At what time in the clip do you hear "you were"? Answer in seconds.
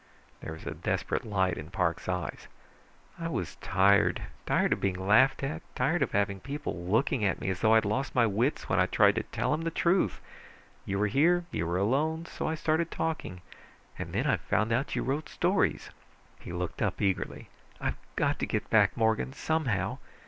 10.85-11.05, 11.51-11.77